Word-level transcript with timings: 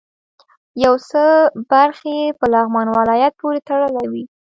یو 0.83 0.93
څه 1.09 1.23
برخې 1.71 2.11
یې 2.21 2.27
په 2.39 2.45
لغمان 2.53 2.87
ولایت 2.97 3.33
پورې 3.41 3.59
تړلې 3.67 4.05
وې. 4.11 4.23